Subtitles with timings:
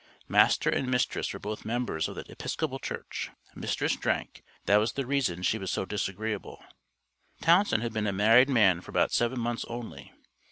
[0.27, 3.29] Master and mistress were both members of the Episcopal Church.
[3.53, 6.63] "Mistress drank, that was the reason she was so disagreeable."
[7.39, 10.11] Townsend had been a married man for about seven months only.